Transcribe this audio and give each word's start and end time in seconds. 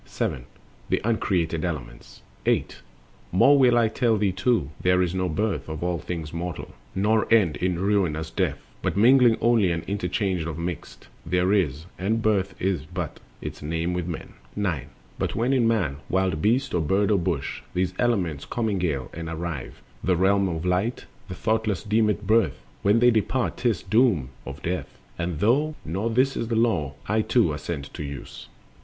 7. 0.03 0.45
The 0.89 0.99
uncreated 1.03 1.63
elements. 1.63 2.23
Birth 2.43 2.47
and 2.47 2.67
Death. 2.67 2.69
8. 2.73 2.81
More 3.37 3.59
will 3.59 3.77
I 3.77 3.87
tell 3.87 4.17
thee 4.17 4.31
too: 4.31 4.71
there 4.81 4.99
is 4.99 5.13
no 5.13 5.29
birth 5.29 5.69
Of 5.69 5.83
all 5.83 5.99
things 5.99 6.33
mortal, 6.33 6.73
nor 6.95 7.31
end 7.31 7.57
in 7.57 7.77
ruinous 7.77 8.31
death; 8.31 8.57
But 8.81 8.97
mingling 8.97 9.37
only 9.41 9.71
and 9.71 9.83
interchange 9.83 10.45
of 10.47 10.57
mixed 10.57 11.07
There 11.23 11.53
is, 11.53 11.85
and 11.99 12.19
birth 12.23 12.55
is 12.59 12.87
but 12.87 13.19
its 13.41 13.61
name 13.61 13.93
with 13.93 14.07
men. 14.07 14.33
9. 14.55 14.87
But 15.19 15.35
when 15.35 15.53
in 15.53 15.67
man, 15.67 15.97
wild 16.09 16.41
beast, 16.41 16.73
or 16.73 16.81
bird, 16.81 17.11
or 17.11 17.19
bush, 17.19 17.61
These 17.75 17.93
elements 17.99 18.45
commingle 18.45 19.11
and 19.13 19.29
arrive 19.29 19.83
The 20.03 20.17
realms 20.17 20.49
of 20.57 20.65
light, 20.65 21.05
the 21.27 21.35
thoughtless 21.35 21.83
deem 21.83 22.09
it 22.09 22.25
"birth"; 22.25 22.59
When 22.81 22.97
they 23.01 23.11
dispart, 23.11 23.57
'tis 23.57 23.83
"doom 23.83 24.29
of 24.47 24.63
death;" 24.63 24.97
and 25.19 25.39
though 25.39 25.75
Not 25.85 26.15
this 26.15 26.33
the 26.33 26.55
Law, 26.55 26.95
I 27.07 27.21
too 27.21 27.53
assent 27.53 27.93
to 27.93 28.01
use. 28.03 28.45
10. 28.45 28.51